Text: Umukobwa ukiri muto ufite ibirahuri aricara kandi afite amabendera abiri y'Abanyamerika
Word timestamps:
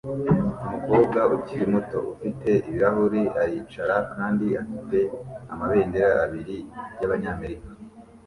Umukobwa 0.91 1.19
ukiri 1.37 1.65
muto 1.73 1.99
ufite 2.13 2.49
ibirahuri 2.67 3.21
aricara 3.41 3.95
kandi 4.13 4.45
afite 4.61 4.99
amabendera 5.53 6.11
abiri 6.25 6.57
y'Abanyamerika 6.99 7.69